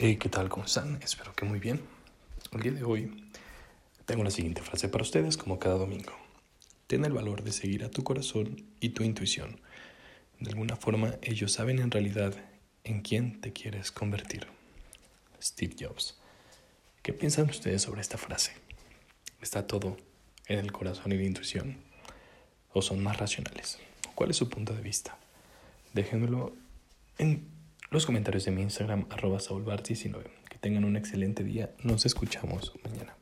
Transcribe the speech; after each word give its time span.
Hey, 0.00 0.16
¿qué 0.16 0.28
tal? 0.28 0.48
¿Cómo 0.48 0.64
están? 0.64 1.00
Espero 1.02 1.34
que 1.34 1.44
muy 1.44 1.58
bien. 1.58 1.80
El 2.52 2.60
día 2.60 2.70
de 2.70 2.84
hoy 2.84 3.28
tengo 4.06 4.22
la 4.22 4.30
siguiente 4.30 4.62
frase 4.62 4.88
para 4.88 5.02
ustedes, 5.02 5.36
como 5.36 5.58
cada 5.58 5.74
domingo. 5.74 6.12
Ten 6.86 7.04
el 7.04 7.12
valor 7.12 7.42
de 7.42 7.50
seguir 7.50 7.82
a 7.82 7.90
tu 7.90 8.04
corazón 8.04 8.64
y 8.78 8.90
tu 8.90 9.02
intuición. 9.02 9.58
De 10.38 10.50
alguna 10.50 10.76
forma, 10.76 11.16
ellos 11.20 11.50
saben 11.50 11.80
en 11.80 11.90
realidad 11.90 12.32
en 12.84 13.00
quién 13.00 13.40
te 13.40 13.52
quieres 13.52 13.90
convertir. 13.90 14.46
Steve 15.42 15.74
Jobs. 15.76 16.16
¿Qué 17.02 17.12
piensan 17.12 17.50
ustedes 17.50 17.82
sobre 17.82 18.00
esta 18.00 18.18
frase? 18.18 18.52
¿Está 19.42 19.66
todo 19.66 19.96
en 20.46 20.60
el 20.60 20.70
corazón 20.70 21.10
y 21.10 21.16
la 21.16 21.24
intuición? 21.24 21.76
¿O 22.72 22.82
son 22.82 23.02
más 23.02 23.16
racionales? 23.16 23.80
¿Cuál 24.14 24.30
es 24.30 24.36
su 24.36 24.48
punto 24.48 24.74
de 24.74 24.80
vista? 24.80 25.18
Déjenmelo 25.92 26.54
en 27.18 27.57
los 27.90 28.06
comentarios 28.06 28.44
de 28.44 28.50
mi 28.50 28.62
Instagram, 28.62 29.06
arroba 29.10 29.38
saulbart19. 29.38 30.24
Que 30.48 30.58
tengan 30.58 30.84
un 30.84 30.96
excelente 30.96 31.44
día. 31.44 31.74
Nos 31.82 32.06
escuchamos 32.06 32.72
mañana. 32.84 33.17